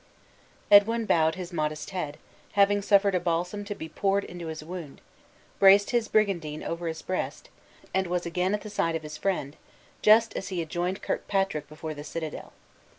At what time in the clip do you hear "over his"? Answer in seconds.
6.63-7.03